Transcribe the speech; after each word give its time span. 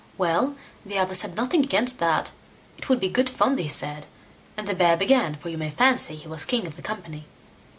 Well! 0.17 0.55
the 0.83 0.97
others 0.97 1.21
had 1.21 1.35
nothing 1.35 1.63
against 1.63 1.99
that. 1.99 2.31
It 2.75 2.89
would 2.89 2.99
be 2.99 3.07
good 3.07 3.29
fun, 3.29 3.55
they 3.55 3.67
said, 3.67 4.07
and 4.57 4.67
the 4.67 4.73
Bear 4.73 4.97
began; 4.97 5.35
for 5.35 5.49
you 5.49 5.59
may 5.59 5.69
fancy 5.69 6.15
he 6.15 6.27
was 6.27 6.43
king 6.43 6.65
of 6.65 6.75
the 6.75 6.81
company. 6.81 7.27